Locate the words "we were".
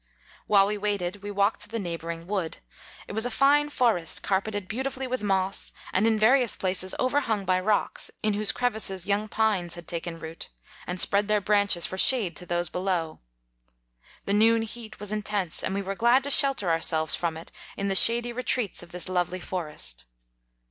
15.75-15.93